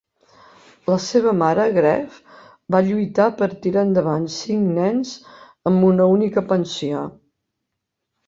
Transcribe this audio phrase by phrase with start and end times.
[0.91, 2.15] La seva mare Grave
[2.75, 5.11] va lluitar per tirar endavant cinc nens
[5.73, 7.03] amb una única pensió.